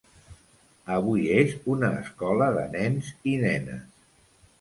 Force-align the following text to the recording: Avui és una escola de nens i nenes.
Avui 0.93 1.27
és 1.41 1.53
una 1.73 1.91
escola 1.97 2.47
de 2.57 2.63
nens 2.77 3.11
i 3.33 3.35
nenes. 3.43 3.85